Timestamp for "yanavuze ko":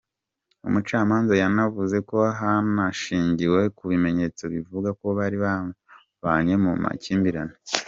1.41-2.17